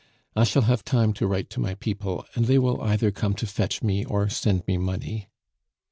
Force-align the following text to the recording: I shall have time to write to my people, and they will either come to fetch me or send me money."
I 0.35 0.45
shall 0.45 0.63
have 0.63 0.83
time 0.83 1.13
to 1.13 1.27
write 1.27 1.51
to 1.51 1.59
my 1.59 1.75
people, 1.75 2.25
and 2.33 2.45
they 2.47 2.57
will 2.57 2.81
either 2.81 3.11
come 3.11 3.35
to 3.35 3.45
fetch 3.45 3.83
me 3.83 4.03
or 4.03 4.29
send 4.29 4.65
me 4.65 4.77
money." 4.79 5.27